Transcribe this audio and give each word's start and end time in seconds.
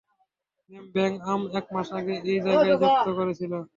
Ma'am, 0.71 0.85
bank, 0.95 1.15
আম, 1.23 1.41
একমাস 1.53 1.87
আগে 1.93 2.15
এই 2.31 2.39
জায়গায় 2.45 2.77
জপ্ত 2.81 3.07
করেছিল। 3.17 3.53